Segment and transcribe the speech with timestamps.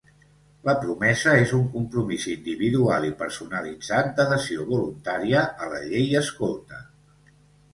[0.67, 6.83] La promesa és un compromís individual i personalitzat d’adhesió voluntària a la Llei escolta.